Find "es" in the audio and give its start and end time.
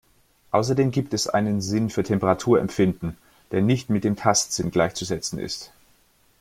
1.13-1.27